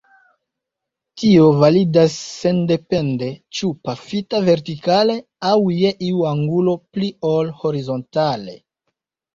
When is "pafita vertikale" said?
3.89-5.21